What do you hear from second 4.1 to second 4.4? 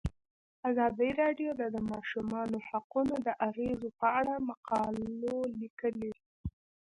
اړه